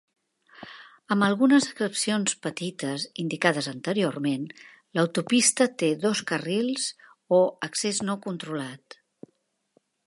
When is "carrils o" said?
6.33-7.43